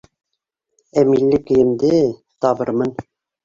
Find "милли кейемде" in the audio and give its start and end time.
1.11-1.95